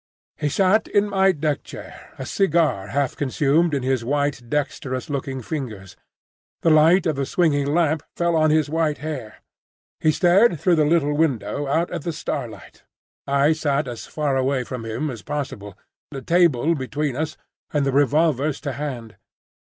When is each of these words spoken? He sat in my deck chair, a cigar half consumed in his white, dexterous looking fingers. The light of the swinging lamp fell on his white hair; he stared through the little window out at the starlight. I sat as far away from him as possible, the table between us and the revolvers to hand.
He 0.35 0.49
sat 0.49 0.87
in 0.87 1.07
my 1.11 1.31
deck 1.31 1.61
chair, 1.61 2.11
a 2.17 2.25
cigar 2.25 2.87
half 2.87 3.15
consumed 3.15 3.75
in 3.75 3.83
his 3.83 4.03
white, 4.03 4.41
dexterous 4.49 5.11
looking 5.11 5.43
fingers. 5.43 5.95
The 6.63 6.71
light 6.71 7.05
of 7.05 7.17
the 7.17 7.25
swinging 7.27 7.67
lamp 7.67 8.01
fell 8.15 8.35
on 8.35 8.49
his 8.49 8.67
white 8.67 8.97
hair; 8.97 9.43
he 9.99 10.11
stared 10.11 10.59
through 10.59 10.77
the 10.77 10.85
little 10.89 11.13
window 11.15 11.67
out 11.67 11.91
at 11.91 12.01
the 12.01 12.13
starlight. 12.13 12.81
I 13.27 13.53
sat 13.53 13.87
as 13.87 14.07
far 14.07 14.37
away 14.37 14.63
from 14.63 14.85
him 14.87 15.11
as 15.11 15.21
possible, 15.21 15.77
the 16.09 16.23
table 16.23 16.73
between 16.73 17.15
us 17.15 17.37
and 17.71 17.85
the 17.85 17.91
revolvers 17.91 18.59
to 18.61 18.71
hand. 18.71 19.17